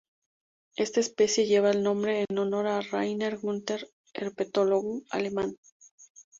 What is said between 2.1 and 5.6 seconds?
en honor a Rainer Günther, herpetólogo alemán.